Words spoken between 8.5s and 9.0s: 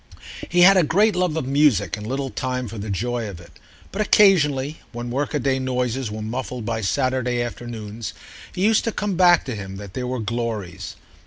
it used to